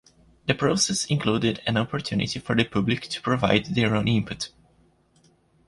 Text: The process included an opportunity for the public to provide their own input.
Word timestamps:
The 0.47 0.55
process 0.55 1.05
included 1.11 1.61
an 1.67 1.77
opportunity 1.77 2.39
for 2.39 2.55
the 2.55 2.63
public 2.63 3.03
to 3.03 3.21
provide 3.21 3.65
their 3.67 3.95
own 3.95 4.07
input. 4.07 4.49